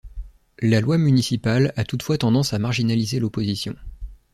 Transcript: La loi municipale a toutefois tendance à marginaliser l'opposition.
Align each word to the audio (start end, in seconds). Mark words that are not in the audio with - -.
La 0.63 0.81
loi 0.81 0.97
municipale 0.97 1.73
a 1.75 1.83
toutefois 1.83 2.17
tendance 2.17 2.53
à 2.53 2.57
marginaliser 2.57 3.19
l'opposition. 3.19 3.75